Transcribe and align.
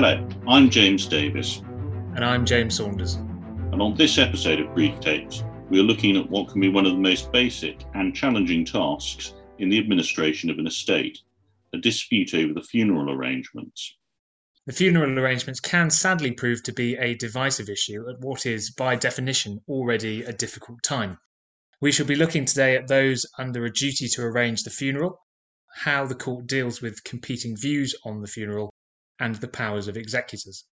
Hello, 0.00 0.28
I'm 0.46 0.70
James 0.70 1.08
Davis. 1.08 1.58
And 2.14 2.24
I'm 2.24 2.46
James 2.46 2.76
Saunders. 2.76 3.14
And 3.14 3.82
on 3.82 3.96
this 3.96 4.16
episode 4.16 4.60
of 4.60 4.72
Brief 4.72 5.00
Tapes, 5.00 5.42
we 5.70 5.80
are 5.80 5.82
looking 5.82 6.16
at 6.16 6.30
what 6.30 6.50
can 6.50 6.60
be 6.60 6.68
one 6.68 6.86
of 6.86 6.92
the 6.92 7.00
most 7.00 7.32
basic 7.32 7.82
and 7.94 8.14
challenging 8.14 8.64
tasks 8.64 9.34
in 9.58 9.68
the 9.68 9.78
administration 9.80 10.50
of 10.50 10.58
an 10.60 10.68
estate 10.68 11.18
a 11.72 11.78
dispute 11.78 12.32
over 12.32 12.54
the 12.54 12.62
funeral 12.62 13.12
arrangements. 13.12 13.96
The 14.66 14.72
funeral 14.72 15.18
arrangements 15.18 15.58
can 15.58 15.90
sadly 15.90 16.30
prove 16.30 16.62
to 16.62 16.72
be 16.72 16.94
a 16.96 17.16
divisive 17.16 17.68
issue 17.68 18.08
at 18.08 18.20
what 18.20 18.46
is, 18.46 18.70
by 18.70 18.94
definition, 18.94 19.58
already 19.66 20.22
a 20.22 20.32
difficult 20.32 20.80
time. 20.84 21.18
We 21.80 21.90
shall 21.90 22.06
be 22.06 22.14
looking 22.14 22.44
today 22.44 22.76
at 22.76 22.86
those 22.86 23.26
under 23.36 23.64
a 23.64 23.72
duty 23.72 24.06
to 24.10 24.22
arrange 24.22 24.62
the 24.62 24.70
funeral, 24.70 25.18
how 25.74 26.06
the 26.06 26.14
court 26.14 26.46
deals 26.46 26.80
with 26.80 27.02
competing 27.02 27.56
views 27.56 27.96
on 28.04 28.20
the 28.20 28.28
funeral, 28.28 28.72
and 29.20 29.34
the 29.36 29.48
powers 29.48 29.88
of 29.88 29.96
executors. 29.96 30.64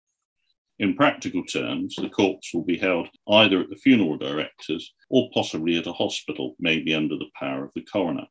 In 0.78 0.96
practical 0.96 1.44
terms, 1.44 1.94
the 1.96 2.08
corpse 2.08 2.52
will 2.52 2.64
be 2.64 2.76
held 2.76 3.08
either 3.28 3.60
at 3.60 3.70
the 3.70 3.76
funeral 3.76 4.18
directors 4.18 4.92
or 5.08 5.30
possibly 5.32 5.76
at 5.76 5.86
a 5.86 5.92
hospital, 5.92 6.56
maybe 6.58 6.94
under 6.94 7.16
the 7.16 7.30
power 7.38 7.64
of 7.64 7.70
the 7.74 7.82
coroner. 7.82 8.26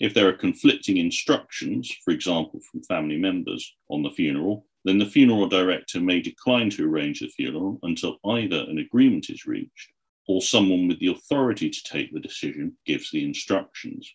If 0.00 0.14
there 0.14 0.28
are 0.28 0.32
conflicting 0.32 0.96
instructions, 0.96 1.90
for 2.04 2.12
example, 2.12 2.60
from 2.70 2.82
family 2.84 3.16
members 3.16 3.76
on 3.90 4.02
the 4.02 4.10
funeral, 4.10 4.66
then 4.84 4.98
the 4.98 5.06
funeral 5.06 5.48
director 5.48 6.00
may 6.00 6.20
decline 6.20 6.70
to 6.70 6.88
arrange 6.88 7.20
the 7.20 7.28
funeral 7.28 7.78
until 7.82 8.18
either 8.24 8.64
an 8.68 8.78
agreement 8.78 9.28
is 9.28 9.46
reached 9.46 9.92
or 10.28 10.42
someone 10.42 10.86
with 10.86 11.00
the 11.00 11.08
authority 11.08 11.70
to 11.70 11.82
take 11.84 12.12
the 12.12 12.20
decision 12.20 12.76
gives 12.86 13.10
the 13.10 13.24
instructions. 13.24 14.12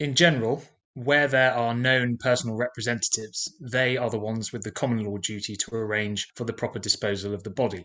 In 0.00 0.14
general, 0.14 0.62
where 0.94 1.26
there 1.26 1.54
are 1.54 1.74
known 1.74 2.18
personal 2.18 2.56
representatives, 2.56 3.56
they 3.60 3.96
are 3.96 4.10
the 4.10 4.18
ones 4.18 4.52
with 4.52 4.62
the 4.62 4.70
common 4.70 5.04
law 5.04 5.16
duty 5.18 5.56
to 5.56 5.74
arrange 5.74 6.28
for 6.36 6.44
the 6.44 6.52
proper 6.52 6.78
disposal 6.78 7.32
of 7.32 7.42
the 7.42 7.50
body. 7.50 7.84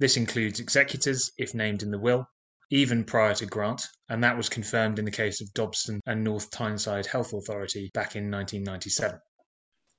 This 0.00 0.16
includes 0.16 0.58
executors, 0.58 1.30
if 1.38 1.54
named 1.54 1.82
in 1.82 1.90
the 1.92 1.98
will, 1.98 2.26
even 2.70 3.04
prior 3.04 3.34
to 3.34 3.46
grant, 3.46 3.86
and 4.08 4.24
that 4.24 4.36
was 4.36 4.48
confirmed 4.48 4.98
in 4.98 5.04
the 5.04 5.10
case 5.10 5.40
of 5.40 5.52
Dobson 5.54 6.00
and 6.06 6.24
North 6.24 6.50
Tyneside 6.50 7.06
Health 7.06 7.32
Authority 7.32 7.90
back 7.94 8.16
in 8.16 8.30
1997. 8.30 9.20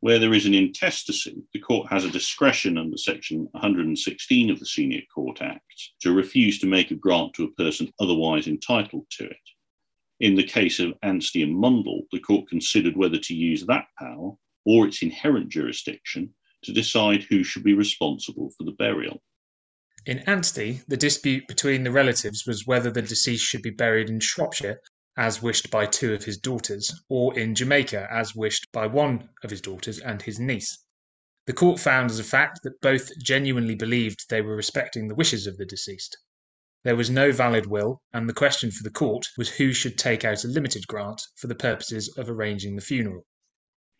Where 0.01 0.19
there 0.19 0.33
is 0.33 0.45
an 0.45 0.53
intestacy, 0.53 1.43
the 1.53 1.61
court 1.61 1.87
has 1.89 2.03
a 2.03 2.11
discretion 2.11 2.77
under 2.77 2.97
section 2.97 3.47
116 3.51 4.49
of 4.49 4.59
the 4.59 4.65
Senior 4.65 4.99
Court 5.13 5.41
Act 5.41 5.91
to 6.01 6.13
refuse 6.13 6.59
to 6.59 6.67
make 6.67 6.91
a 6.91 6.95
grant 6.95 7.33
to 7.35 7.45
a 7.45 7.51
person 7.51 7.89
otherwise 8.01 8.47
entitled 8.47 9.05
to 9.11 9.27
it. 9.27 9.37
In 10.23 10.35
the 10.35 10.43
case 10.45 10.79
of 10.79 10.93
Anstey 11.03 11.43
and 11.43 11.53
Mundle, 11.53 12.07
the 12.13 12.19
court 12.21 12.47
considered 12.47 12.95
whether 12.95 13.19
to 13.19 13.33
use 13.33 13.65
that 13.65 13.87
power 13.99 14.31
or 14.63 14.87
its 14.87 15.01
inherent 15.01 15.49
jurisdiction 15.49 16.33
to 16.61 16.71
decide 16.71 17.23
who 17.23 17.43
should 17.43 17.65
be 17.65 17.73
responsible 17.73 18.49
for 18.57 18.63
the 18.63 18.71
burial. 18.71 19.21
In 20.05 20.19
Anstey, 20.19 20.79
the 20.87 20.95
dispute 20.95 21.45
between 21.49 21.83
the 21.83 21.91
relatives 21.91 22.45
was 22.47 22.65
whether 22.65 22.89
the 22.89 23.01
deceased 23.01 23.43
should 23.43 23.63
be 23.63 23.69
buried 23.69 24.09
in 24.09 24.21
Shropshire, 24.21 24.79
as 25.17 25.41
wished 25.41 25.69
by 25.69 25.87
two 25.87 26.13
of 26.13 26.23
his 26.23 26.37
daughters, 26.37 27.03
or 27.09 27.37
in 27.37 27.53
Jamaica, 27.53 28.07
as 28.09 28.33
wished 28.33 28.71
by 28.71 28.87
one 28.87 29.27
of 29.43 29.49
his 29.49 29.59
daughters 29.59 29.99
and 29.99 30.21
his 30.21 30.39
niece. 30.39 30.85
The 31.47 31.51
court 31.51 31.81
found 31.81 32.11
as 32.11 32.19
a 32.19 32.23
fact 32.23 32.61
that 32.63 32.79
both 32.79 33.11
genuinely 33.21 33.75
believed 33.75 34.29
they 34.29 34.39
were 34.39 34.55
respecting 34.55 35.09
the 35.09 35.15
wishes 35.15 35.47
of 35.47 35.57
the 35.57 35.65
deceased. 35.65 36.17
There 36.83 36.97
was 36.97 37.09
no 37.09 37.31
valid 37.31 37.65
will, 37.65 38.01
and 38.11 38.27
the 38.27 38.33
question 38.33 38.69
for 38.69 38.83
the 38.83 38.89
court 38.89 39.25
was 39.37 39.49
who 39.49 39.71
should 39.71 39.97
take 39.97 40.25
out 40.25 40.43
a 40.43 40.49
limited 40.49 40.85
grant 40.85 41.21
for 41.37 41.47
the 41.47 41.55
purposes 41.55 42.09
of 42.17 42.29
arranging 42.29 42.75
the 42.75 42.81
funeral. 42.81 43.25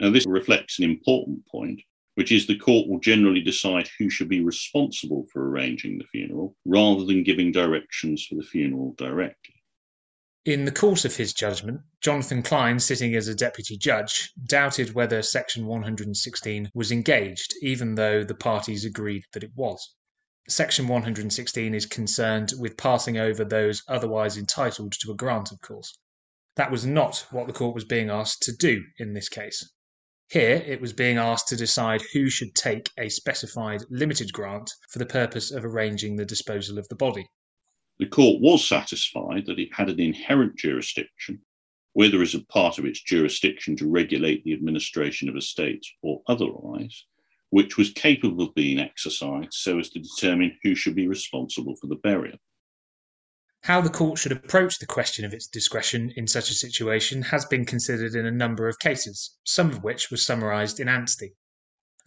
Now, 0.01 0.09
this 0.09 0.25
reflects 0.25 0.79
an 0.79 0.85
important 0.85 1.45
point, 1.47 1.81
which 2.15 2.29
is 2.29 2.45
the 2.45 2.57
court 2.57 2.89
will 2.89 2.99
generally 2.99 3.41
decide 3.41 3.89
who 3.97 4.09
should 4.09 4.27
be 4.27 4.43
responsible 4.43 5.27
for 5.31 5.47
arranging 5.49 5.97
the 5.97 6.07
funeral 6.11 6.57
rather 6.65 7.05
than 7.05 7.23
giving 7.23 7.53
directions 7.53 8.25
for 8.25 8.35
the 8.35 8.43
funeral 8.43 8.95
directly. 8.97 9.55
In 10.43 10.65
the 10.65 10.71
course 10.71 11.05
of 11.05 11.15
his 11.15 11.31
judgment, 11.31 11.79
Jonathan 12.01 12.43
Klein, 12.43 12.77
sitting 12.77 13.15
as 13.15 13.29
a 13.29 13.35
deputy 13.35 13.77
judge, 13.77 14.33
doubted 14.45 14.93
whether 14.93 15.21
Section 15.21 15.65
116 15.67 16.69
was 16.73 16.91
engaged, 16.91 17.53
even 17.61 17.95
though 17.95 18.25
the 18.25 18.35
parties 18.35 18.83
agreed 18.83 19.23
that 19.31 19.43
it 19.45 19.51
was. 19.55 19.95
Section 20.49 20.89
116 20.89 21.73
is 21.73 21.85
concerned 21.85 22.51
with 22.59 22.75
passing 22.75 23.17
over 23.17 23.45
those 23.45 23.81
otherwise 23.87 24.37
entitled 24.37 24.91
to 24.91 25.11
a 25.11 25.15
grant, 25.15 25.53
of 25.53 25.61
course. 25.61 25.97
That 26.57 26.69
was 26.69 26.85
not 26.85 27.25
what 27.31 27.47
the 27.47 27.53
court 27.53 27.73
was 27.73 27.85
being 27.85 28.09
asked 28.09 28.43
to 28.43 28.55
do 28.55 28.83
in 28.99 29.13
this 29.13 29.29
case. 29.29 29.71
Here, 30.29 30.63
it 30.65 30.81
was 30.81 30.91
being 30.91 31.17
asked 31.17 31.47
to 31.47 31.55
decide 31.55 32.01
who 32.11 32.29
should 32.29 32.55
take 32.55 32.89
a 32.97 33.07
specified 33.07 33.83
limited 33.89 34.33
grant 34.33 34.69
for 34.89 34.99
the 34.99 35.05
purpose 35.05 35.49
of 35.49 35.63
arranging 35.63 36.17
the 36.17 36.25
disposal 36.25 36.77
of 36.77 36.89
the 36.89 36.95
body. 36.95 37.29
The 37.99 38.07
court 38.07 38.41
was 38.41 38.67
satisfied 38.67 39.45
that 39.45 39.59
it 39.59 39.73
had 39.73 39.89
an 39.89 39.99
inherent 39.99 40.57
jurisdiction, 40.57 41.41
whether 41.93 42.21
as 42.21 42.35
a 42.35 42.43
part 42.43 42.77
of 42.79 42.85
its 42.85 43.01
jurisdiction 43.01 43.77
to 43.77 43.89
regulate 43.89 44.43
the 44.43 44.53
administration 44.53 45.29
of 45.29 45.37
estates 45.37 45.89
or 46.01 46.21
otherwise, 46.27 47.05
which 47.53 47.77
was 47.77 47.91
capable 47.91 48.43
of 48.43 48.55
being 48.55 48.79
exercised 48.79 49.53
so 49.53 49.77
as 49.77 49.87
to 49.87 49.99
determine 49.99 50.57
who 50.63 50.73
should 50.73 50.95
be 50.95 51.07
responsible 51.07 51.75
for 51.75 51.85
the 51.85 51.95
burial. 51.95 52.39
How 53.61 53.79
the 53.79 53.91
court 53.91 54.17
should 54.17 54.31
approach 54.31 54.79
the 54.79 54.87
question 54.87 55.23
of 55.23 55.33
its 55.33 55.45
discretion 55.45 56.11
in 56.15 56.25
such 56.25 56.49
a 56.49 56.55
situation 56.55 57.21
has 57.21 57.45
been 57.45 57.63
considered 57.63 58.15
in 58.15 58.25
a 58.25 58.31
number 58.31 58.67
of 58.67 58.79
cases, 58.79 59.37
some 59.43 59.69
of 59.69 59.83
which 59.83 60.09
were 60.09 60.17
summarised 60.17 60.79
in 60.79 60.89
Anstey. 60.89 61.35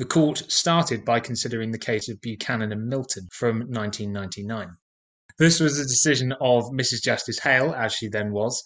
The 0.01 0.05
court 0.05 0.51
started 0.51 1.05
by 1.05 1.21
considering 1.21 1.71
the 1.71 1.78
case 1.78 2.09
of 2.09 2.21
Buchanan 2.21 2.73
and 2.73 2.89
Milton 2.89 3.28
from 3.31 3.61
1999. 3.71 4.77
This 5.39 5.61
was 5.61 5.78
a 5.78 5.84
decision 5.84 6.33
of 6.41 6.73
Mrs. 6.73 7.05
Justice 7.05 7.39
Hale, 7.39 7.73
as 7.73 7.93
she 7.93 8.09
then 8.09 8.33
was, 8.33 8.61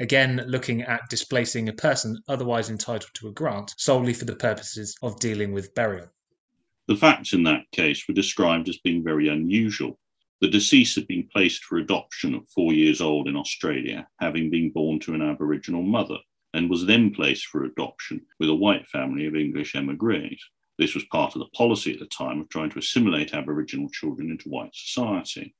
again 0.00 0.42
looking 0.48 0.82
at 0.82 1.08
displacing 1.08 1.68
a 1.68 1.72
person 1.72 2.18
otherwise 2.26 2.68
entitled 2.68 3.12
to 3.14 3.28
a 3.28 3.32
grant 3.32 3.72
solely 3.78 4.12
for 4.12 4.24
the 4.24 4.34
purposes 4.34 4.96
of 5.02 5.20
dealing 5.20 5.52
with 5.52 5.72
burial. 5.76 6.08
The 6.88 6.96
facts 6.96 7.32
in 7.32 7.42
that 7.44 7.70
case 7.72 8.06
were 8.06 8.14
described 8.14 8.68
as 8.68 8.78
being 8.78 9.02
very 9.02 9.28
unusual. 9.28 9.98
The 10.40 10.48
deceased 10.48 10.94
had 10.94 11.08
been 11.08 11.28
placed 11.32 11.64
for 11.64 11.78
adoption 11.78 12.34
at 12.34 12.48
four 12.48 12.72
years 12.72 13.00
old 13.00 13.26
in 13.26 13.36
Australia, 13.36 14.06
having 14.20 14.50
been 14.50 14.70
born 14.70 15.00
to 15.00 15.14
an 15.14 15.22
Aboriginal 15.22 15.82
mother, 15.82 16.18
and 16.54 16.70
was 16.70 16.86
then 16.86 17.12
placed 17.12 17.46
for 17.46 17.64
adoption 17.64 18.24
with 18.38 18.48
a 18.48 18.54
white 18.54 18.86
family 18.88 19.26
of 19.26 19.34
English 19.34 19.74
emigres. 19.74 20.38
This 20.78 20.94
was 20.94 21.04
part 21.06 21.34
of 21.34 21.40
the 21.40 21.48
policy 21.56 21.92
at 21.92 21.98
the 21.98 22.06
time 22.06 22.40
of 22.40 22.48
trying 22.50 22.70
to 22.70 22.78
assimilate 22.78 23.34
Aboriginal 23.34 23.88
children 23.88 24.30
into 24.30 24.48
white 24.48 24.74
society. 24.74 25.54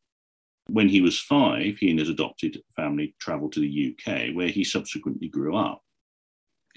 When 0.68 0.88
he 0.88 1.00
was 1.00 1.18
five, 1.18 1.78
he 1.78 1.90
and 1.90 1.98
his 1.98 2.08
adopted 2.08 2.62
family 2.74 3.14
travelled 3.18 3.52
to 3.52 3.60
the 3.60 3.96
UK, 3.96 4.34
where 4.34 4.48
he 4.48 4.62
subsequently 4.62 5.28
grew 5.28 5.56
up. 5.56 5.82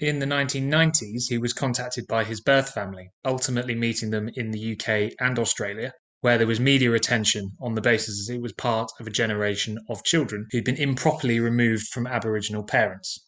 In 0.02 0.18
the 0.18 0.24
1990s, 0.24 1.28
he 1.28 1.36
was 1.36 1.52
contacted 1.52 2.06
by 2.06 2.24
his 2.24 2.40
birth 2.40 2.70
family, 2.72 3.10
ultimately 3.22 3.74
meeting 3.74 4.08
them 4.08 4.30
in 4.32 4.50
the 4.50 4.72
UK 4.72 5.12
and 5.20 5.38
Australia, 5.38 5.92
where 6.22 6.38
there 6.38 6.46
was 6.46 6.58
media 6.58 6.94
attention 6.94 7.50
on 7.60 7.74
the 7.74 7.82
basis 7.82 8.26
that 8.26 8.36
it 8.36 8.40
was 8.40 8.54
part 8.54 8.90
of 8.98 9.06
a 9.06 9.10
generation 9.10 9.78
of 9.90 10.02
children 10.02 10.46
who'd 10.52 10.64
been 10.64 10.78
improperly 10.78 11.38
removed 11.38 11.86
from 11.88 12.06
Aboriginal 12.06 12.64
parents. 12.64 13.26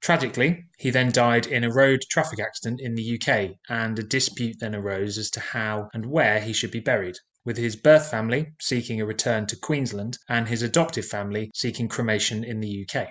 Tragically, 0.00 0.64
he 0.78 0.88
then 0.88 1.12
died 1.12 1.46
in 1.46 1.62
a 1.62 1.70
road 1.70 2.00
traffic 2.10 2.40
accident 2.40 2.80
in 2.80 2.94
the 2.94 3.20
UK, 3.20 3.58
and 3.68 3.98
a 3.98 4.02
dispute 4.02 4.56
then 4.60 4.74
arose 4.74 5.18
as 5.18 5.28
to 5.32 5.40
how 5.40 5.90
and 5.92 6.06
where 6.06 6.40
he 6.40 6.54
should 6.54 6.70
be 6.70 6.80
buried, 6.80 7.18
with 7.44 7.58
his 7.58 7.76
birth 7.76 8.10
family 8.10 8.46
seeking 8.62 8.98
a 8.98 9.04
return 9.04 9.46
to 9.48 9.56
Queensland 9.56 10.16
and 10.26 10.48
his 10.48 10.62
adoptive 10.62 11.04
family 11.04 11.50
seeking 11.54 11.86
cremation 11.86 12.42
in 12.42 12.60
the 12.60 12.88
UK. 12.88 13.08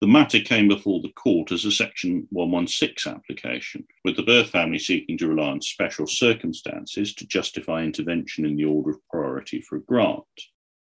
The 0.00 0.06
matter 0.06 0.40
came 0.40 0.66
before 0.66 1.02
the 1.02 1.12
court 1.12 1.52
as 1.52 1.66
a 1.66 1.70
Section 1.70 2.26
116 2.30 3.12
application, 3.12 3.84
with 4.02 4.16
the 4.16 4.22
birth 4.22 4.48
family 4.48 4.78
seeking 4.78 5.18
to 5.18 5.28
rely 5.28 5.48
on 5.48 5.60
special 5.60 6.06
circumstances 6.06 7.14
to 7.16 7.26
justify 7.26 7.82
intervention 7.82 8.46
in 8.46 8.56
the 8.56 8.64
order 8.64 8.92
of 8.92 9.08
priority 9.10 9.60
for 9.60 9.76
a 9.76 9.82
grant. 9.82 10.24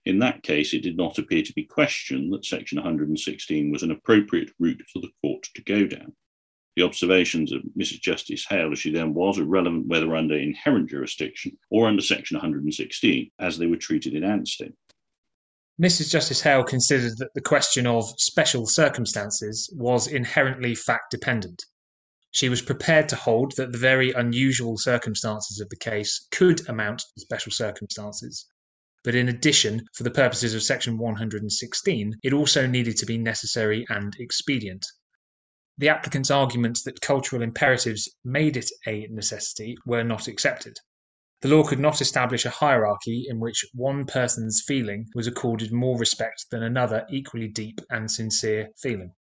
In 0.05 0.19
that 0.19 0.43
case, 0.43 0.75
it 0.75 0.82
did 0.82 0.99
not 0.99 1.17
appear 1.17 1.43
to 1.43 1.52
be 1.55 1.64
questioned 1.64 2.31
that 2.35 2.44
Section 2.44 2.76
116 2.76 3.73
was 3.73 3.82
an 3.82 3.91
appropriate 3.91 4.50
route 4.58 4.82
for 4.93 5.00
the 5.00 5.12
court 5.23 5.49
to 5.55 5.62
go 5.62 5.87
down. 5.87 6.14
The 6.76 6.82
observations 6.82 7.53
of 7.53 7.62
Mrs. 7.79 8.03
Justice 8.03 8.44
Hale, 8.50 8.73
as 8.73 8.81
she 8.81 8.91
then 8.91 9.14
was, 9.14 9.38
are 9.38 9.44
relevant 9.44 9.87
whether 9.87 10.14
under 10.14 10.37
inherent 10.37 10.91
jurisdiction 10.91 11.56
or 11.70 11.88
under 11.88 12.03
Section 12.03 12.37
116, 12.37 13.31
as 13.38 13.56
they 13.56 13.67
were 13.67 13.76
treated 13.76 14.12
in 14.12 14.25
Anstey. 14.25 14.75
Mrs. 15.81 16.11
Justice 16.11 16.43
Hale 16.43 16.62
considered 16.62 17.17
that 17.17 17.32
the 17.35 17.41
question 17.41 17.87
of 17.87 18.12
special 18.19 18.67
circumstances 18.67 19.71
was 19.73 20.06
inherently 20.06 20.75
fact 20.75 21.11
dependent. 21.11 21.65
She 22.31 22.50
was 22.50 22.61
prepared 22.61 23.09
to 23.09 23.17
hold 23.17 23.56
that 23.56 23.73
the 23.73 23.79
very 23.79 24.12
unusual 24.12 24.77
circumstances 24.77 25.59
of 25.59 25.71
the 25.71 25.77
case 25.77 26.27
could 26.32 26.69
amount 26.69 26.99
to 27.00 27.21
special 27.21 27.50
circumstances. 27.50 28.44
But 29.05 29.15
in 29.15 29.31
addition, 29.31 29.87
for 29.94 30.03
the 30.03 30.11
purposes 30.11 30.55
of 30.55 30.62
Section 30.62 30.99
116, 30.99 32.19
it 32.23 32.35
also 32.35 32.67
needed 32.67 32.99
to 32.99 33.06
be 33.06 33.17
necessary 33.17 33.87
and 33.88 34.15
expedient. 34.19 34.85
the 35.79 35.88
applicant's 35.88 36.31
arguments 36.31 36.82
that 36.82 37.00
cultural 37.00 37.41
imperatives 37.41 38.06
made 38.23 38.59
it 38.59 38.71
a 38.87 39.06
necessity 39.11 39.79
were 39.87 40.05
not 40.05 40.29
accepted. 40.29 40.77
The 41.43 41.49
law 41.49 41.65
could 41.65 41.81
not 41.81 42.03
establish 42.03 42.45
a 42.45 42.51
hierarchy 42.51 43.25
in 43.29 43.41
which 43.41 43.65
one 43.73 44.05
person's 44.05 44.63
feeling 44.67 45.07
was 45.15 45.27
accorded 45.27 45.73
more 45.73 45.99
respect 45.99 46.45
than 46.51 46.63
another 46.63 47.07
equally 47.11 47.49
deep 47.49 47.81
and 47.89 48.11
sincere 48.11 48.69
feeling. 48.77 49.13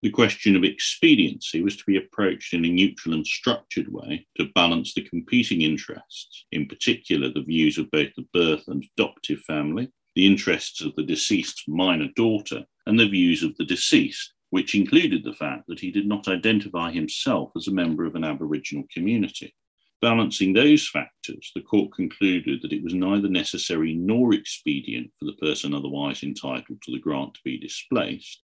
The 0.00 0.08
question 0.08 0.56
of 0.56 0.64
expediency 0.64 1.62
was 1.62 1.76
to 1.76 1.84
be 1.86 1.98
approached 1.98 2.54
in 2.54 2.64
a 2.64 2.70
neutral 2.70 3.14
and 3.14 3.26
structured 3.26 3.92
way 3.92 4.26
to 4.38 4.52
balance 4.54 4.94
the 4.94 5.02
competing 5.02 5.60
interests, 5.60 6.46
in 6.52 6.66
particular 6.66 7.30
the 7.30 7.42
views 7.42 7.76
of 7.76 7.90
both 7.90 8.14
the 8.16 8.26
birth 8.32 8.64
and 8.68 8.84
adoptive 8.96 9.40
family, 9.40 9.90
the 10.14 10.26
interests 10.26 10.80
of 10.80 10.94
the 10.96 11.02
deceased's 11.02 11.64
minor 11.68 12.08
daughter, 12.16 12.64
and 12.86 12.98
the 12.98 13.08
views 13.08 13.42
of 13.42 13.54
the 13.56 13.64
deceased, 13.64 14.32
which 14.50 14.74
included 14.74 15.24
the 15.24 15.32
fact 15.34 15.64
that 15.68 15.80
he 15.80 15.90
did 15.90 16.06
not 16.06 16.28
identify 16.28 16.90
himself 16.90 17.50
as 17.56 17.68
a 17.68 17.72
member 17.72 18.04
of 18.04 18.14
an 18.14 18.24
Aboriginal 18.24 18.84
community. 18.92 19.54
Balancing 20.04 20.52
those 20.52 20.86
factors, 20.86 21.50
the 21.54 21.62
court 21.62 21.94
concluded 21.94 22.60
that 22.60 22.74
it 22.74 22.84
was 22.84 22.92
neither 22.92 23.26
necessary 23.26 23.94
nor 23.94 24.34
expedient 24.34 25.10
for 25.18 25.24
the 25.24 25.32
person 25.40 25.72
otherwise 25.72 26.22
entitled 26.22 26.82
to 26.82 26.92
the 26.92 26.98
grant 26.98 27.32
to 27.32 27.40
be 27.42 27.58
displaced, 27.58 28.42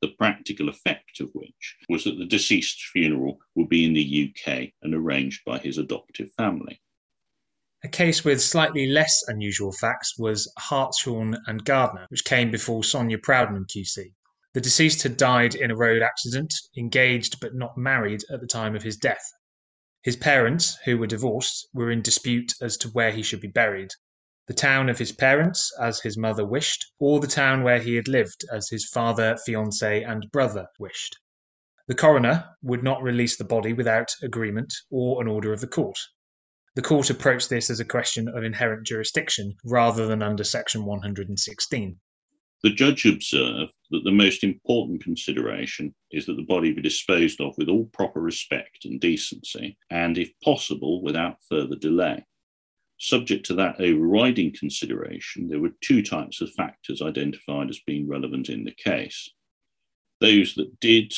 the 0.00 0.08
practical 0.08 0.70
effect 0.70 1.20
of 1.20 1.28
which 1.34 1.76
was 1.90 2.04
that 2.04 2.16
the 2.16 2.24
deceased's 2.24 2.88
funeral 2.94 3.38
would 3.54 3.68
be 3.68 3.84
in 3.84 3.92
the 3.92 4.32
UK 4.32 4.70
and 4.80 4.94
arranged 4.94 5.42
by 5.44 5.58
his 5.58 5.76
adoptive 5.76 6.32
family. 6.38 6.80
A 7.84 7.88
case 7.88 8.24
with 8.24 8.40
slightly 8.40 8.86
less 8.86 9.22
unusual 9.28 9.72
facts 9.72 10.16
was 10.18 10.50
Hartshorne 10.58 11.36
and 11.46 11.62
Gardner, 11.62 12.06
which 12.08 12.24
came 12.24 12.50
before 12.50 12.84
Sonia 12.84 13.18
Proudman 13.18 13.66
QC. 13.66 14.14
The 14.54 14.62
deceased 14.62 15.02
had 15.02 15.18
died 15.18 15.56
in 15.56 15.70
a 15.70 15.76
road 15.76 16.00
accident, 16.00 16.54
engaged 16.78 17.38
but 17.38 17.54
not 17.54 17.76
married 17.76 18.22
at 18.32 18.40
the 18.40 18.46
time 18.46 18.74
of 18.74 18.82
his 18.82 18.96
death. 18.96 19.30
His 20.04 20.16
parents, 20.16 20.78
who 20.84 20.98
were 20.98 21.06
divorced, 21.06 21.68
were 21.72 21.88
in 21.88 22.02
dispute 22.02 22.54
as 22.60 22.76
to 22.78 22.88
where 22.88 23.12
he 23.12 23.22
should 23.22 23.40
be 23.40 23.46
buried 23.46 23.92
the 24.48 24.52
town 24.52 24.88
of 24.88 24.98
his 24.98 25.12
parents, 25.12 25.72
as 25.80 26.00
his 26.00 26.18
mother 26.18 26.44
wished, 26.44 26.84
or 26.98 27.20
the 27.20 27.28
town 27.28 27.62
where 27.62 27.78
he 27.78 27.94
had 27.94 28.08
lived, 28.08 28.44
as 28.52 28.68
his 28.68 28.84
father, 28.88 29.36
fiance, 29.46 30.02
and 30.02 30.28
brother 30.32 30.66
wished. 30.76 31.16
The 31.86 31.94
coroner 31.94 32.56
would 32.62 32.82
not 32.82 33.00
release 33.00 33.36
the 33.36 33.44
body 33.44 33.72
without 33.72 34.16
agreement 34.24 34.74
or 34.90 35.22
an 35.22 35.28
order 35.28 35.52
of 35.52 35.60
the 35.60 35.68
court. 35.68 35.98
The 36.74 36.82
court 36.82 37.08
approached 37.08 37.48
this 37.48 37.70
as 37.70 37.78
a 37.78 37.84
question 37.84 38.26
of 38.26 38.42
inherent 38.42 38.84
jurisdiction 38.84 39.54
rather 39.64 40.08
than 40.08 40.20
under 40.20 40.42
Section 40.42 40.84
116. 40.84 42.00
The 42.62 42.70
judge 42.70 43.06
observed 43.06 43.72
that 43.90 44.04
the 44.04 44.12
most 44.12 44.44
important 44.44 45.02
consideration 45.02 45.94
is 46.12 46.26
that 46.26 46.36
the 46.36 46.44
body 46.44 46.72
be 46.72 46.80
disposed 46.80 47.40
of 47.40 47.58
with 47.58 47.68
all 47.68 47.86
proper 47.86 48.20
respect 48.20 48.84
and 48.84 49.00
decency, 49.00 49.76
and 49.90 50.16
if 50.16 50.30
possible, 50.44 51.02
without 51.02 51.38
further 51.48 51.74
delay. 51.74 52.24
Subject 52.98 53.44
to 53.46 53.54
that 53.54 53.80
overriding 53.80 54.54
consideration, 54.56 55.48
there 55.48 55.58
were 55.58 55.72
two 55.80 56.02
types 56.04 56.40
of 56.40 56.52
factors 56.52 57.02
identified 57.02 57.68
as 57.68 57.80
being 57.84 58.06
relevant 58.06 58.48
in 58.48 58.62
the 58.62 58.70
case. 58.70 59.28
Those 60.20 60.54
that 60.54 60.78
did 60.78 61.12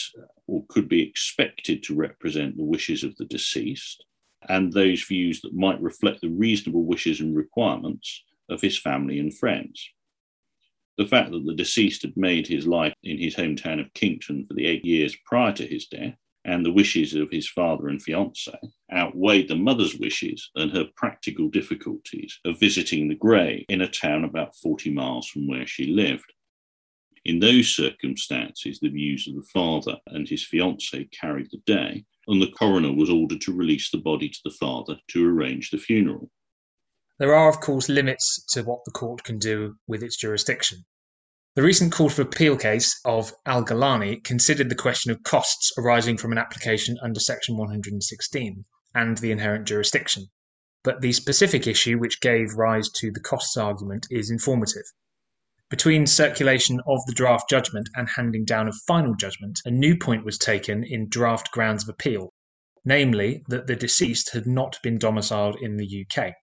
or 0.46 0.64
could 0.70 0.88
be 0.88 1.02
expected 1.02 1.82
to 1.82 1.94
represent 1.94 2.56
the 2.56 2.64
wishes 2.64 3.04
of 3.04 3.14
the 3.16 3.26
deceased, 3.26 4.02
and 4.48 4.72
those 4.72 5.02
views 5.02 5.42
that 5.42 5.54
might 5.54 5.80
reflect 5.82 6.22
the 6.22 6.30
reasonable 6.30 6.86
wishes 6.86 7.20
and 7.20 7.36
requirements 7.36 8.24
of 8.48 8.62
his 8.62 8.78
family 8.78 9.18
and 9.18 9.36
friends. 9.36 9.90
The 10.96 11.06
fact 11.06 11.32
that 11.32 11.44
the 11.44 11.54
deceased 11.54 12.02
had 12.02 12.16
made 12.16 12.46
his 12.46 12.66
life 12.66 12.94
in 13.02 13.18
his 13.18 13.34
hometown 13.34 13.80
of 13.80 13.92
Kinkton 13.94 14.46
for 14.46 14.54
the 14.54 14.66
eight 14.66 14.84
years 14.84 15.16
prior 15.26 15.52
to 15.52 15.66
his 15.66 15.86
death, 15.86 16.14
and 16.44 16.64
the 16.64 16.72
wishes 16.72 17.14
of 17.14 17.30
his 17.30 17.48
father 17.48 17.88
and 17.88 18.00
fiance 18.00 18.52
outweighed 18.92 19.48
the 19.48 19.56
mother's 19.56 19.96
wishes 19.96 20.50
and 20.54 20.70
her 20.70 20.86
practical 20.94 21.48
difficulties 21.48 22.38
of 22.44 22.60
visiting 22.60 23.08
the 23.08 23.14
grave 23.14 23.64
in 23.68 23.80
a 23.80 23.88
town 23.88 24.24
about 24.24 24.54
40 24.56 24.90
miles 24.90 25.26
from 25.26 25.48
where 25.48 25.66
she 25.66 25.86
lived. 25.86 26.32
In 27.24 27.40
those 27.40 27.68
circumstances, 27.68 28.78
the 28.78 28.90
views 28.90 29.26
of 29.26 29.34
the 29.34 29.48
father 29.52 29.96
and 30.08 30.28
his 30.28 30.46
fiancée 30.46 31.10
carried 31.10 31.48
the 31.50 31.62
day, 31.64 32.04
and 32.28 32.40
the 32.40 32.50
coroner 32.50 32.92
was 32.92 33.08
ordered 33.08 33.40
to 33.42 33.54
release 33.54 33.90
the 33.90 33.98
body 33.98 34.28
to 34.28 34.40
the 34.44 34.50
father 34.50 34.98
to 35.08 35.26
arrange 35.26 35.70
the 35.70 35.78
funeral. 35.78 36.30
There 37.18 37.34
are, 37.34 37.48
of 37.48 37.60
course, 37.60 37.88
limits 37.88 38.44
to 38.54 38.62
what 38.64 38.84
the 38.84 38.90
court 38.90 39.22
can 39.22 39.38
do 39.38 39.76
with 39.86 40.02
its 40.02 40.16
jurisdiction. 40.16 40.84
The 41.54 41.62
recent 41.62 41.92
Court 41.92 42.12
of 42.14 42.18
Appeal 42.18 42.56
case 42.56 43.00
of 43.04 43.32
Al 43.46 43.64
Gilani 43.64 44.16
considered 44.24 44.68
the 44.68 44.74
question 44.74 45.12
of 45.12 45.22
costs 45.22 45.70
arising 45.78 46.16
from 46.18 46.32
an 46.32 46.38
application 46.38 46.98
under 47.00 47.20
Section 47.20 47.56
116 47.56 48.64
and 48.96 49.18
the 49.18 49.30
inherent 49.30 49.68
jurisdiction. 49.68 50.26
But 50.82 51.00
the 51.00 51.12
specific 51.12 51.68
issue 51.68 51.98
which 51.98 52.20
gave 52.20 52.54
rise 52.54 52.88
to 52.96 53.12
the 53.12 53.20
costs 53.20 53.56
argument 53.56 54.08
is 54.10 54.32
informative. 54.32 54.86
Between 55.70 56.08
circulation 56.08 56.80
of 56.88 57.06
the 57.06 57.14
draft 57.14 57.48
judgment 57.48 57.88
and 57.94 58.08
handing 58.08 58.44
down 58.44 58.66
of 58.66 58.74
final 58.88 59.14
judgment, 59.14 59.60
a 59.64 59.70
new 59.70 59.96
point 59.96 60.24
was 60.24 60.36
taken 60.36 60.82
in 60.82 61.08
draft 61.08 61.52
grounds 61.52 61.84
of 61.84 61.88
appeal, 61.88 62.32
namely 62.84 63.44
that 63.46 63.68
the 63.68 63.76
deceased 63.76 64.32
had 64.32 64.48
not 64.48 64.80
been 64.82 64.98
domiciled 64.98 65.56
in 65.62 65.76
the 65.76 66.04
UK. 66.04 66.34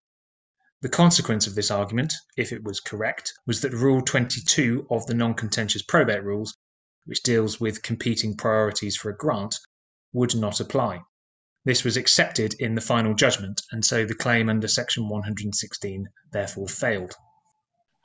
The 0.81 0.89
consequence 0.89 1.45
of 1.45 1.53
this 1.53 1.69
argument, 1.69 2.11
if 2.37 2.51
it 2.51 2.63
was 2.63 2.79
correct, 2.79 3.33
was 3.45 3.61
that 3.61 3.71
Rule 3.71 4.01
22 4.01 4.87
of 4.89 5.05
the 5.05 5.13
non 5.13 5.35
contentious 5.35 5.83
probate 5.83 6.23
rules, 6.23 6.57
which 7.05 7.21
deals 7.21 7.59
with 7.59 7.83
competing 7.83 8.35
priorities 8.35 8.95
for 8.95 9.11
a 9.11 9.15
grant, 9.15 9.59
would 10.11 10.35
not 10.35 10.59
apply. 10.59 11.01
This 11.65 11.83
was 11.83 11.97
accepted 11.97 12.55
in 12.59 12.73
the 12.73 12.81
final 12.81 13.13
judgment, 13.13 13.61
and 13.71 13.85
so 13.85 14.05
the 14.07 14.15
claim 14.15 14.49
under 14.49 14.67
Section 14.67 15.07
116 15.07 16.09
therefore 16.31 16.67
failed. 16.67 17.13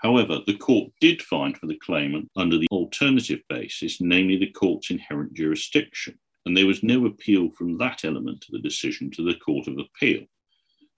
However, 0.03 0.41
the 0.47 0.59
court 0.59 0.93
did 1.01 1.23
find 1.23 1.57
for 1.57 1.67
the 1.67 1.79
claimant 1.79 2.31
under 2.37 2.59
the 2.59 2.69
alternative 2.71 3.41
basis, 3.49 4.03
namely 4.03 4.37
the 4.37 4.51
court's 4.51 4.91
inherent 4.91 5.33
jurisdiction, 5.33 6.19
and 6.45 6.55
there 6.55 6.67
was 6.67 6.83
no 6.83 7.07
appeal 7.07 7.51
from 7.53 7.79
that 7.79 8.05
element 8.05 8.45
of 8.45 8.53
the 8.53 8.69
decision 8.69 9.11
to 9.13 9.25
the 9.25 9.37
Court 9.37 9.67
of 9.67 9.79
Appeal. 9.79 10.27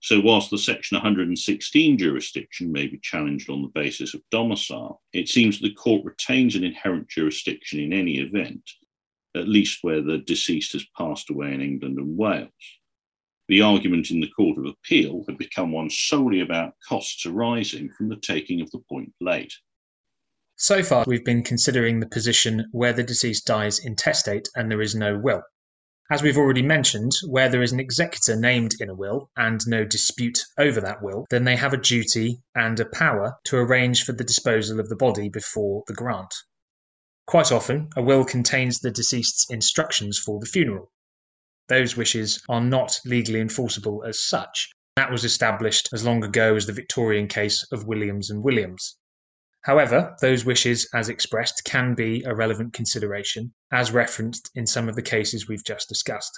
So, 0.01 0.21
whilst 0.21 0.51
the 0.51 0.59
Section 0.59 0.97
116 0.97 1.99
jurisdiction 1.99 2.71
may 2.71 2.87
be 2.87 3.01
challenged 3.03 3.51
on 3.51 3.63
the 3.63 3.73
basis 3.75 4.15
of 4.15 4.23
domicile, 4.31 5.03
it 5.13 5.29
seems 5.29 5.59
the 5.59 5.75
court 5.75 6.05
retains 6.05 6.55
an 6.55 6.63
inherent 6.63 7.09
jurisdiction 7.09 7.81
in 7.81 7.93
any 7.93 8.19
event, 8.19 8.63
at 9.35 9.49
least 9.49 9.79
where 9.83 10.01
the 10.01 10.19
deceased 10.19 10.73
has 10.75 10.87
passed 10.97 11.31
away 11.31 11.53
in 11.53 11.61
England 11.61 11.99
and 11.99 12.17
Wales. 12.17 12.53
The 13.49 13.63
argument 13.63 14.11
in 14.11 14.21
the 14.21 14.29
Court 14.29 14.59
of 14.59 14.67
Appeal 14.67 15.25
had 15.27 15.39
become 15.39 15.73
one 15.73 15.89
solely 15.89 16.41
about 16.41 16.75
costs 16.87 17.25
arising 17.25 17.91
from 17.97 18.09
the 18.09 18.17
taking 18.17 18.61
of 18.61 18.71
the 18.71 18.81
point 18.91 19.13
late. 19.21 19.55
So 20.57 20.83
far, 20.83 21.05
we've 21.07 21.25
been 21.25 21.43
considering 21.43 21.99
the 21.99 22.09
position 22.09 22.69
where 22.73 22.93
the 22.93 23.03
deceased 23.03 23.47
dies 23.47 23.79
intestate 23.79 24.49
and 24.55 24.71
there 24.71 24.83
is 24.83 24.95
no 24.95 25.19
will. 25.19 25.43
As 26.11 26.23
we've 26.23 26.39
already 26.39 26.63
mentioned, 26.63 27.13
where 27.27 27.51
there 27.51 27.63
is 27.63 27.73
an 27.73 27.81
executor 27.81 28.35
named 28.35 28.73
in 28.81 28.89
a 28.89 28.95
will 28.95 29.31
and 29.37 29.61
no 29.67 29.85
dispute 29.85 30.43
over 30.57 30.81
that 30.81 31.03
will, 31.03 31.27
then 31.29 31.45
they 31.45 31.57
have 31.57 31.75
a 31.75 31.77
duty 31.77 32.41
and 32.55 32.81
a 32.81 32.87
power 32.87 33.37
to 33.45 33.59
arrange 33.59 34.05
for 34.05 34.13
the 34.13 34.25
disposal 34.25 34.81
of 34.81 34.89
the 34.89 34.97
body 34.97 35.29
before 35.29 35.85
the 35.87 35.93
grant. 35.93 36.35
Quite 37.27 37.53
often, 37.53 37.91
a 37.95 38.01
will 38.01 38.25
contains 38.25 38.81
the 38.81 38.91
deceased's 38.91 39.47
instructions 39.51 40.19
for 40.19 40.41
the 40.41 40.47
funeral. 40.47 40.91
Those 41.69 41.95
wishes 41.95 42.43
are 42.49 42.63
not 42.63 42.99
legally 43.05 43.41
enforceable 43.41 44.03
as 44.05 44.19
such. 44.19 44.71
That 44.97 45.13
was 45.13 45.25
established 45.25 45.91
as 45.93 46.05
long 46.05 46.25
ago 46.25 46.57
as 46.57 46.65
the 46.65 46.73
Victorian 46.73 47.29
case 47.29 47.67
of 47.71 47.87
Williams 47.87 48.31
and 48.31 48.43
Williams. 48.43 48.97
However, 49.69 50.17
those 50.23 50.47
wishes 50.47 50.89
as 50.95 51.11
expressed 51.11 51.63
can 51.63 51.95
be 51.95 52.23
a 52.25 52.35
relevant 52.35 52.73
consideration, 52.73 53.53
as 53.71 53.93
referenced 53.93 54.51
in 54.55 54.67
some 54.67 54.89
of 54.89 54.95
the 54.95 55.03
cases 55.03 55.47
we've 55.47 55.63
just 55.63 55.91
discussed. 55.91 56.33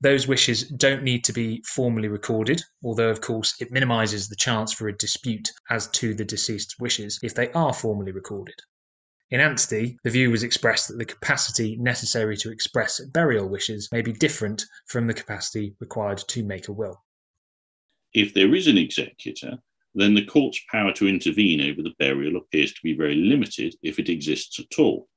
Those 0.00 0.26
wishes 0.26 0.66
don't 0.66 1.02
need 1.02 1.24
to 1.24 1.34
be 1.34 1.62
formally 1.66 2.08
recorded, 2.08 2.62
although, 2.82 3.10
of 3.10 3.20
course, 3.20 3.54
it 3.60 3.70
minimises 3.70 4.28
the 4.28 4.36
chance 4.36 4.72
for 4.72 4.88
a 4.88 4.96
dispute 4.96 5.52
as 5.68 5.88
to 5.88 6.14
the 6.14 6.24
deceased's 6.24 6.78
wishes 6.78 7.20
if 7.22 7.34
they 7.34 7.52
are 7.52 7.74
formally 7.74 8.12
recorded. 8.12 8.56
In 9.28 9.40
Anstey, 9.40 9.98
the 10.02 10.10
view 10.10 10.30
was 10.30 10.42
expressed 10.42 10.88
that 10.88 10.96
the 10.96 11.04
capacity 11.04 11.76
necessary 11.76 12.38
to 12.38 12.50
express 12.50 12.98
burial 13.12 13.46
wishes 13.46 13.90
may 13.92 14.00
be 14.00 14.14
different 14.14 14.64
from 14.86 15.06
the 15.06 15.12
capacity 15.12 15.76
required 15.80 16.24
to 16.28 16.42
make 16.42 16.68
a 16.68 16.72
will. 16.72 17.04
If 18.14 18.32
there 18.32 18.54
is 18.54 18.68
an 18.68 18.78
executor, 18.78 19.58
then 19.94 20.14
the 20.14 20.24
court's 20.24 20.60
power 20.70 20.92
to 20.92 21.08
intervene 21.08 21.60
over 21.60 21.82
the 21.82 21.94
burial 21.98 22.36
appears 22.36 22.72
to 22.72 22.80
be 22.82 22.94
very 22.94 23.14
limited 23.14 23.74
if 23.82 23.98
it 23.98 24.08
exists 24.08 24.58
at 24.58 24.78
all. 24.78 25.08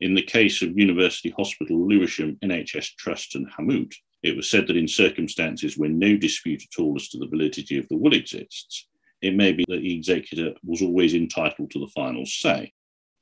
In 0.00 0.14
the 0.14 0.22
case 0.22 0.62
of 0.62 0.78
University 0.78 1.30
Hospital 1.30 1.86
Lewisham 1.88 2.36
NHS 2.44 2.94
Trust 2.96 3.34
and 3.34 3.48
Hamuth, 3.50 3.94
it 4.22 4.36
was 4.36 4.50
said 4.50 4.66
that 4.66 4.76
in 4.76 4.88
circumstances 4.88 5.78
where 5.78 5.90
no 5.90 6.16
dispute 6.16 6.62
at 6.62 6.80
all 6.80 6.94
as 6.96 7.08
to 7.08 7.18
the 7.18 7.28
validity 7.28 7.78
of 7.78 7.88
the 7.88 7.96
will 7.96 8.14
exists, 8.14 8.88
it 9.22 9.34
may 9.34 9.52
be 9.52 9.64
that 9.68 9.80
the 9.80 9.94
executor 9.94 10.52
was 10.64 10.82
always 10.82 11.14
entitled 11.14 11.70
to 11.70 11.78
the 11.78 11.90
final 11.94 12.26
say, 12.26 12.72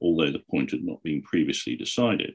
although 0.01 0.31
the 0.31 0.43
point 0.51 0.71
had 0.71 0.83
not 0.83 1.03
been 1.03 1.23
previously 1.23 1.77
decided. 1.77 2.35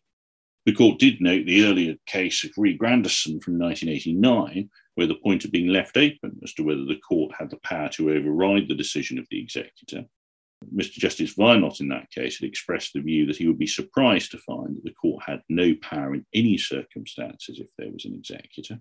The 0.69 0.75
court 0.75 0.99
did 0.99 1.19
note 1.19 1.47
the 1.47 1.65
earlier 1.65 1.95
case 2.05 2.43
of 2.43 2.51
Re 2.55 2.77
Grandison 2.77 3.39
from 3.39 3.57
1989, 3.57 4.69
where 4.93 5.07
the 5.07 5.15
point 5.15 5.41
had 5.41 5.51
been 5.51 5.73
left 5.73 5.97
open 5.97 6.39
as 6.43 6.53
to 6.53 6.63
whether 6.63 6.85
the 6.85 6.99
court 6.99 7.33
had 7.39 7.49
the 7.49 7.57
power 7.63 7.89
to 7.93 8.11
override 8.11 8.67
the 8.67 8.75
decision 8.75 9.17
of 9.17 9.25
the 9.31 9.41
executor. 9.41 10.05
Mr. 10.71 10.91
Justice 10.91 11.33
Wynot 11.33 11.79
in 11.79 11.87
that 11.87 12.11
case 12.11 12.37
had 12.37 12.47
expressed 12.47 12.93
the 12.93 13.01
view 13.01 13.25
that 13.25 13.37
he 13.37 13.47
would 13.47 13.57
be 13.57 13.65
surprised 13.65 14.29
to 14.29 14.37
find 14.37 14.75
that 14.75 14.83
the 14.83 14.93
court 14.93 15.23
had 15.25 15.41
no 15.49 15.73
power 15.81 16.13
in 16.13 16.23
any 16.35 16.59
circumstances 16.59 17.59
if 17.59 17.69
there 17.79 17.91
was 17.91 18.05
an 18.05 18.13
executor. 18.13 18.79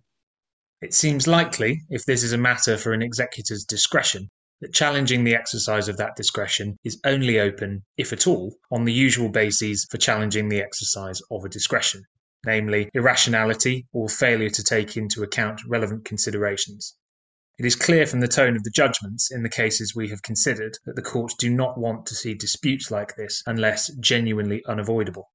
It 0.83 0.93
seems 0.93 1.27
likely, 1.27 1.81
if 1.89 2.05
this 2.05 2.23
is 2.23 2.35
a 2.35 2.39
matter 2.39 2.77
for 2.77 2.93
an 2.93 3.03
executor's 3.03 3.65
discretion, 3.65 4.29
that 4.61 4.75
challenging 4.75 5.25
the 5.25 5.35
exercise 5.35 5.89
of 5.89 5.97
that 5.97 6.17
discretion 6.17 6.77
is 6.85 7.01
only 7.05 7.39
open, 7.39 7.85
if 7.97 8.13
at 8.13 8.27
all, 8.27 8.55
on 8.71 8.85
the 8.85 8.93
usual 8.93 9.29
bases 9.29 9.87
for 9.91 9.99
challenging 9.99 10.49
the 10.49 10.61
exercise 10.61 11.21
of 11.31 11.45
a 11.45 11.49
discretion, 11.49 12.03
namely 12.45 12.91
irrationality 12.95 13.87
or 13.93 14.09
failure 14.09 14.51
to 14.51 14.65
take 14.65 14.97
into 14.97 15.23
account 15.23 15.61
relevant 15.67 16.05
considerations. 16.05 16.97
It 17.59 17.67
is 17.67 17.75
clear 17.75 18.07
from 18.07 18.21
the 18.21 18.29
tone 18.29 18.55
of 18.55 18.63
the 18.63 18.71
judgments 18.71 19.33
in 19.33 19.43
the 19.43 19.49
cases 19.49 19.95
we 19.95 20.09
have 20.11 20.23
considered 20.23 20.79
that 20.87 20.95
the 20.95 21.03
courts 21.03 21.35
do 21.35 21.51
not 21.51 21.77
want 21.77 22.07
to 22.07 22.15
see 22.15 22.35
disputes 22.35 22.91
like 22.91 23.17
this 23.17 23.43
unless 23.47 23.89
genuinely 23.97 24.65
unavoidable. 24.67 25.31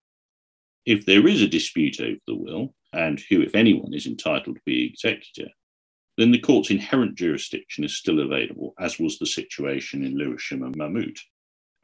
If 0.86 1.06
there 1.06 1.27
is 1.27 1.42
a 1.42 1.48
dispute 1.48 2.00
over 2.00 2.20
the 2.27 2.36
will, 2.36 2.74
and 2.94 3.22
who, 3.30 3.42
if 3.42 3.56
anyone, 3.56 3.94
is 3.94 4.06
entitled 4.06 4.56
to 4.56 4.62
be 4.65 4.86
executor, 4.86 5.50
then 6.17 6.32
the 6.32 6.39
court's 6.39 6.70
inherent 6.70 7.15
jurisdiction 7.15 7.84
is 7.84 7.98
still 7.98 8.20
available, 8.20 8.74
as 8.79 9.00
was 9.00 9.17
the 9.17 9.25
situation 9.25 10.03
in 10.03 10.17
Lewisham 10.17 10.63
and 10.63 10.75
Mahmoud. 10.75 11.17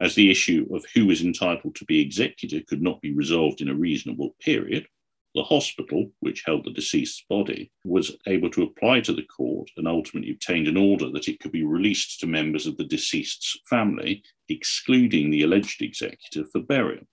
As 0.00 0.14
the 0.14 0.30
issue 0.30 0.66
of 0.72 0.84
who 0.94 1.06
was 1.06 1.22
entitled 1.22 1.74
to 1.74 1.84
be 1.84 2.00
executor 2.00 2.60
could 2.66 2.80
not 2.80 3.00
be 3.00 3.12
resolved 3.12 3.60
in 3.60 3.68
a 3.68 3.74
reasonable 3.74 4.34
period, 4.40 4.86
the 5.34 5.42
hospital, 5.42 6.10
which 6.20 6.42
held 6.44 6.64
the 6.64 6.72
deceased's 6.72 7.24
body, 7.28 7.70
was 7.84 8.16
able 8.26 8.50
to 8.50 8.62
apply 8.62 9.00
to 9.00 9.12
the 9.12 9.22
court 9.22 9.70
and 9.76 9.86
ultimately 9.86 10.30
obtained 10.30 10.66
an 10.66 10.76
order 10.76 11.10
that 11.10 11.28
it 11.28 11.38
could 11.38 11.52
be 11.52 11.64
released 11.64 12.18
to 12.20 12.26
members 12.26 12.66
of 12.66 12.76
the 12.76 12.84
deceased's 12.84 13.60
family, 13.68 14.22
excluding 14.48 15.30
the 15.30 15.42
alleged 15.42 15.82
executor 15.82 16.44
for 16.50 16.60
burial. 16.60 17.04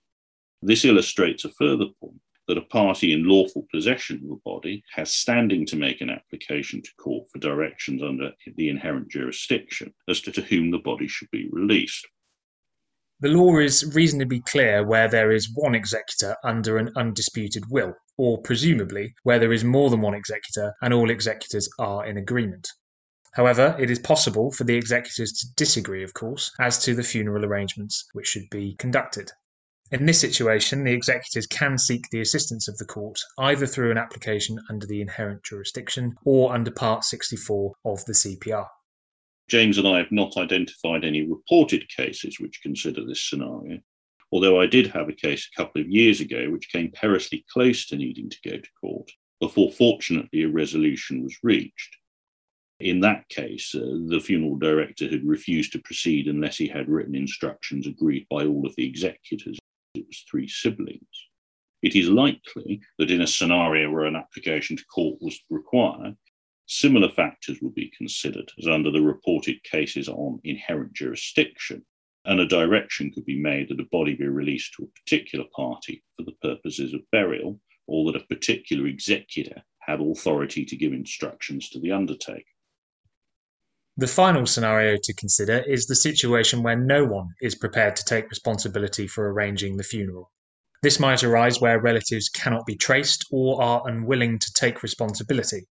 This 0.62 0.84
illustrates 0.84 1.44
a 1.44 1.50
further 1.50 1.86
point 2.00 2.20
that 2.48 2.58
a 2.58 2.62
party 2.62 3.12
in 3.12 3.28
lawful 3.28 3.66
possession 3.72 4.20
of 4.24 4.30
a 4.30 4.36
body 4.44 4.82
has 4.94 5.12
standing 5.12 5.64
to 5.66 5.76
make 5.76 6.00
an 6.00 6.10
application 6.10 6.82
to 6.82 6.90
court 6.98 7.28
for 7.30 7.38
directions 7.38 8.02
under 8.02 8.32
the 8.56 8.68
inherent 8.68 9.08
jurisdiction 9.08 9.94
as 10.08 10.20
to, 10.22 10.32
to 10.32 10.40
whom 10.42 10.70
the 10.70 10.78
body 10.78 11.06
should 11.06 11.30
be 11.30 11.48
released. 11.52 12.06
The 13.20 13.28
law 13.28 13.58
is 13.58 13.94
reasonably 13.94 14.40
clear 14.40 14.86
where 14.86 15.08
there 15.08 15.32
is 15.32 15.52
one 15.52 15.74
executor 15.74 16.36
under 16.44 16.78
an 16.78 16.90
undisputed 16.96 17.64
will, 17.68 17.94
or 18.16 18.40
presumably 18.42 19.14
where 19.24 19.38
there 19.38 19.52
is 19.52 19.64
more 19.64 19.90
than 19.90 20.00
one 20.00 20.14
executor 20.14 20.72
and 20.82 20.94
all 20.94 21.10
executors 21.10 21.68
are 21.78 22.06
in 22.06 22.16
agreement. 22.16 22.68
However, 23.32 23.76
it 23.78 23.90
is 23.90 23.98
possible 23.98 24.50
for 24.52 24.64
the 24.64 24.76
executors 24.76 25.32
to 25.32 25.46
disagree, 25.56 26.02
of 26.02 26.14
course, 26.14 26.50
as 26.60 26.82
to 26.84 26.94
the 26.94 27.02
funeral 27.02 27.44
arrangements 27.44 28.08
which 28.12 28.28
should 28.28 28.48
be 28.50 28.74
conducted. 28.76 29.30
In 29.90 30.04
this 30.04 30.20
situation, 30.20 30.84
the 30.84 30.92
executors 30.92 31.46
can 31.46 31.78
seek 31.78 32.10
the 32.10 32.20
assistance 32.20 32.68
of 32.68 32.76
the 32.76 32.84
court 32.84 33.18
either 33.38 33.66
through 33.66 33.90
an 33.90 33.96
application 33.96 34.60
under 34.68 34.86
the 34.86 35.00
inherent 35.00 35.42
jurisdiction 35.44 36.14
or 36.26 36.52
under 36.52 36.70
Part 36.70 37.04
64 37.04 37.72
of 37.86 38.04
the 38.04 38.12
CPR. 38.12 38.66
James 39.48 39.78
and 39.78 39.88
I 39.88 39.96
have 39.96 40.12
not 40.12 40.36
identified 40.36 41.04
any 41.04 41.22
reported 41.22 41.88
cases 41.88 42.38
which 42.38 42.60
consider 42.62 43.02
this 43.06 43.30
scenario, 43.30 43.78
although 44.30 44.60
I 44.60 44.66
did 44.66 44.88
have 44.88 45.08
a 45.08 45.14
case 45.14 45.48
a 45.48 45.56
couple 45.56 45.80
of 45.80 45.88
years 45.88 46.20
ago 46.20 46.50
which 46.50 46.70
came 46.70 46.90
perilously 46.90 47.46
close 47.50 47.86
to 47.86 47.96
needing 47.96 48.28
to 48.28 48.38
go 48.44 48.58
to 48.58 48.70
court 48.78 49.10
before 49.40 49.70
fortunately 49.70 50.42
a 50.42 50.48
resolution 50.48 51.22
was 51.22 51.38
reached. 51.42 51.96
In 52.80 53.00
that 53.00 53.26
case, 53.30 53.74
uh, 53.74 53.98
the 54.06 54.20
funeral 54.20 54.56
director 54.56 55.08
had 55.08 55.24
refused 55.24 55.72
to 55.72 55.80
proceed 55.80 56.28
unless 56.28 56.58
he 56.58 56.68
had 56.68 56.88
written 56.88 57.14
instructions 57.14 57.86
agreed 57.86 58.26
by 58.30 58.44
all 58.44 58.66
of 58.66 58.76
the 58.76 58.86
executors. 58.86 59.57
It 59.94 60.06
was 60.06 60.24
three 60.30 60.48
siblings. 60.48 61.28
It 61.82 61.94
is 61.94 62.08
likely 62.08 62.80
that 62.98 63.10
in 63.10 63.20
a 63.20 63.26
scenario 63.26 63.90
where 63.90 64.04
an 64.04 64.16
application 64.16 64.76
to 64.76 64.84
court 64.86 65.18
was 65.20 65.38
required, 65.48 66.16
Similar 66.70 67.08
factors 67.08 67.62
would 67.62 67.74
be 67.74 67.90
considered, 67.96 68.52
as 68.58 68.66
under 68.66 68.90
the 68.90 69.00
reported 69.00 69.64
cases 69.64 70.06
on 70.06 70.38
inherent 70.44 70.92
jurisdiction, 70.92 71.86
and 72.26 72.40
a 72.40 72.46
direction 72.46 73.10
could 73.10 73.24
be 73.24 73.40
made 73.40 73.70
that 73.70 73.80
a 73.80 73.84
body 73.84 74.14
be 74.14 74.28
released 74.28 74.74
to 74.74 74.82
a 74.82 75.00
particular 75.00 75.46
party 75.56 76.04
for 76.14 76.24
the 76.24 76.36
purposes 76.42 76.92
of 76.92 77.10
burial, 77.10 77.58
or 77.86 78.12
that 78.12 78.20
a 78.20 78.26
particular 78.26 78.86
executor 78.86 79.62
had 79.78 80.02
authority 80.02 80.66
to 80.66 80.76
give 80.76 80.92
instructions 80.92 81.70
to 81.70 81.80
the 81.80 81.90
undertaker. 81.90 82.44
The 83.98 84.06
final 84.06 84.46
scenario 84.46 84.96
to 85.02 85.12
consider 85.12 85.64
is 85.66 85.86
the 85.86 85.96
situation 85.96 86.62
where 86.62 86.78
no 86.78 87.04
one 87.04 87.30
is 87.42 87.56
prepared 87.56 87.96
to 87.96 88.04
take 88.04 88.30
responsibility 88.30 89.08
for 89.08 89.28
arranging 89.28 89.76
the 89.76 89.82
funeral. 89.82 90.30
This 90.82 91.00
might 91.00 91.24
arise 91.24 91.60
where 91.60 91.80
relatives 91.80 92.28
cannot 92.28 92.64
be 92.64 92.76
traced 92.76 93.26
or 93.32 93.60
are 93.60 93.82
unwilling 93.88 94.38
to 94.38 94.52
take 94.52 94.84
responsibility. 94.84 95.66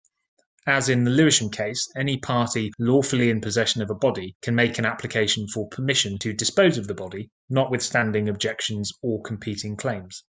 As 0.65 0.89
in 0.89 1.03
the 1.03 1.11
Lewisham 1.11 1.51
case, 1.51 1.87
any 1.95 2.17
party 2.17 2.71
lawfully 2.79 3.29
in 3.29 3.41
possession 3.41 3.83
of 3.83 3.91
a 3.91 3.95
body 3.95 4.35
can 4.41 4.55
make 4.55 4.79
an 4.79 4.85
application 4.85 5.47
for 5.47 5.69
permission 5.69 6.17
to 6.17 6.33
dispose 6.33 6.79
of 6.79 6.87
the 6.87 6.95
body, 6.95 7.29
notwithstanding 7.51 8.27
objections 8.27 8.91
or 9.03 9.21
competing 9.21 9.77
claims. 9.77 10.23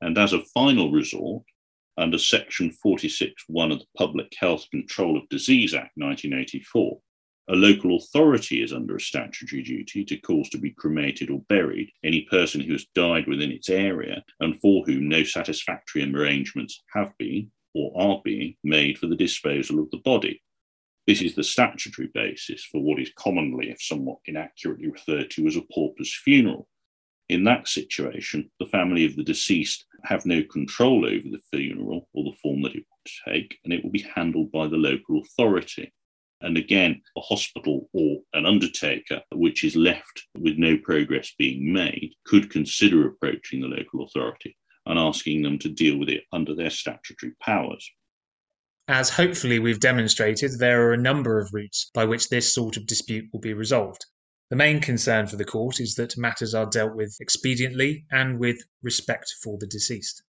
And 0.00 0.16
as 0.16 0.32
a 0.32 0.44
final 0.54 0.92
resort, 0.92 1.42
under 2.00 2.18
Section 2.18 2.74
46.1 2.84 3.72
of 3.72 3.78
the 3.78 3.86
Public 3.96 4.32
Health 4.38 4.64
Control 4.70 5.18
of 5.18 5.28
Disease 5.28 5.74
Act 5.74 5.92
1984, 5.96 6.98
a 7.50 7.54
local 7.54 7.96
authority 7.96 8.62
is 8.62 8.72
under 8.72 8.96
a 8.96 9.00
statutory 9.00 9.62
duty 9.62 10.04
to 10.04 10.16
cause 10.18 10.48
to 10.50 10.58
be 10.58 10.70
cremated 10.70 11.30
or 11.30 11.42
buried 11.48 11.90
any 12.04 12.22
person 12.30 12.60
who 12.60 12.72
has 12.72 12.86
died 12.94 13.26
within 13.26 13.50
its 13.50 13.68
area 13.68 14.22
and 14.40 14.58
for 14.60 14.84
whom 14.84 15.08
no 15.08 15.24
satisfactory 15.24 16.02
arrangements 16.02 16.82
have 16.94 17.10
been 17.18 17.50
or 17.74 17.92
are 18.00 18.20
being 18.24 18.54
made 18.64 18.96
for 18.98 19.06
the 19.06 19.16
disposal 19.16 19.78
of 19.80 19.90
the 19.90 19.98
body. 19.98 20.40
This 21.06 21.22
is 21.22 21.34
the 21.34 21.44
statutory 21.44 22.08
basis 22.14 22.64
for 22.64 22.80
what 22.80 23.00
is 23.00 23.12
commonly, 23.16 23.70
if 23.70 23.82
somewhat 23.82 24.18
inaccurately, 24.26 24.88
referred 24.88 25.30
to 25.32 25.46
as 25.46 25.56
a 25.56 25.62
pauper's 25.72 26.14
funeral. 26.14 26.68
In 27.30 27.44
that 27.44 27.68
situation, 27.68 28.50
the 28.58 28.66
family 28.66 29.04
of 29.04 29.14
the 29.14 29.22
deceased 29.22 29.86
have 30.02 30.26
no 30.26 30.42
control 30.42 31.06
over 31.06 31.28
the 31.30 31.40
funeral 31.54 32.08
or 32.12 32.24
the 32.24 32.36
form 32.42 32.60
that 32.62 32.74
it 32.74 32.84
will 32.90 33.32
take, 33.32 33.56
and 33.62 33.72
it 33.72 33.84
will 33.84 33.92
be 33.92 34.04
handled 34.16 34.50
by 34.50 34.66
the 34.66 34.76
local 34.76 35.20
authority. 35.20 35.92
And 36.40 36.56
again, 36.56 37.00
a 37.16 37.20
hospital 37.20 37.88
or 37.92 38.18
an 38.32 38.46
undertaker, 38.46 39.22
which 39.30 39.62
is 39.62 39.76
left 39.76 40.26
with 40.40 40.58
no 40.58 40.76
progress 40.78 41.32
being 41.38 41.72
made, 41.72 42.16
could 42.24 42.50
consider 42.50 43.06
approaching 43.06 43.60
the 43.60 43.68
local 43.68 44.02
authority 44.02 44.56
and 44.86 44.98
asking 44.98 45.42
them 45.42 45.56
to 45.60 45.68
deal 45.68 45.98
with 45.98 46.08
it 46.08 46.24
under 46.32 46.56
their 46.56 46.70
statutory 46.70 47.34
powers. 47.40 47.88
As 48.88 49.08
hopefully 49.08 49.60
we've 49.60 49.78
demonstrated, 49.78 50.58
there 50.58 50.88
are 50.88 50.94
a 50.94 51.00
number 51.00 51.38
of 51.38 51.54
routes 51.54 51.92
by 51.94 52.06
which 52.06 52.28
this 52.28 52.52
sort 52.52 52.76
of 52.76 52.88
dispute 52.88 53.28
will 53.32 53.38
be 53.38 53.54
resolved. 53.54 54.04
The 54.50 54.56
main 54.56 54.80
concern 54.80 55.26
for 55.26 55.36
the 55.36 55.44
court 55.44 55.80
is 55.80 55.94
that 55.94 56.18
matters 56.18 56.54
are 56.54 56.66
dealt 56.66 56.94
with 56.94 57.16
expediently 57.22 58.04
and 58.10 58.38
with 58.38 58.62
respect 58.82 59.34
for 59.42 59.56
the 59.58 59.66
deceased. 59.66 60.22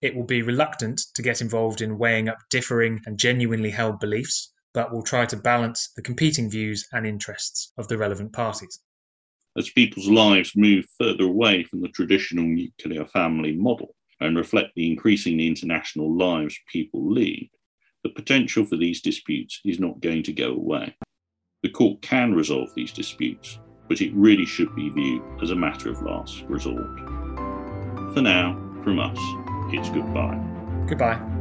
It 0.00 0.14
will 0.14 0.24
be 0.24 0.42
reluctant 0.42 1.02
to 1.14 1.22
get 1.22 1.40
involved 1.40 1.80
in 1.80 1.98
weighing 1.98 2.28
up 2.28 2.38
differing 2.50 3.02
and 3.04 3.18
genuinely 3.18 3.70
held 3.70 4.00
beliefs, 4.00 4.52
but 4.72 4.92
will 4.92 5.02
try 5.02 5.26
to 5.26 5.36
balance 5.36 5.90
the 5.96 6.02
competing 6.02 6.48
views 6.50 6.88
and 6.92 7.06
interests 7.06 7.72
of 7.76 7.88
the 7.88 7.98
relevant 7.98 8.32
parties 8.32 8.80
as 9.56 9.70
people's 9.70 10.08
lives 10.08 10.56
move 10.56 10.84
further 10.98 11.24
away 11.24 11.64
from 11.64 11.80
the 11.80 11.88
traditional 11.88 12.44
nuclear 12.44 13.04
family 13.06 13.54
model 13.54 13.94
and 14.20 14.36
reflect 14.36 14.74
the 14.74 14.90
increasingly 14.90 15.46
international 15.46 16.16
lives 16.16 16.58
people 16.72 17.10
lead, 17.10 17.50
the 18.02 18.10
potential 18.10 18.64
for 18.64 18.76
these 18.76 19.00
disputes 19.00 19.60
is 19.64 19.78
not 19.78 20.00
going 20.00 20.22
to 20.22 20.32
go 20.32 20.52
away. 20.52 20.94
The 21.62 21.70
court 21.70 22.02
can 22.02 22.34
resolve 22.34 22.70
these 22.74 22.92
disputes, 22.92 23.58
but 23.88 24.00
it 24.00 24.12
really 24.14 24.46
should 24.46 24.74
be 24.74 24.88
viewed 24.90 25.22
as 25.42 25.50
a 25.50 25.56
matter 25.56 25.90
of 25.90 26.02
last 26.02 26.42
resort. 26.48 26.98
For 28.14 28.20
now, 28.20 28.58
from 28.82 28.98
us, 28.98 29.18
it's 29.72 29.88
goodbye. 29.90 30.38
Goodbye. 30.86 31.33